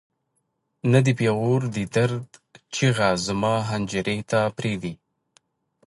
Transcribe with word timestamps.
نه 0.91 0.99
د 1.05 1.07
پېغور 1.19 1.61
د 1.75 1.77
درد 1.95 2.29
چیغه 2.75 3.09
زما 3.25 3.55
حنجرې 3.69 4.17
ته 4.31 4.39
پرېږدي. 4.57 4.93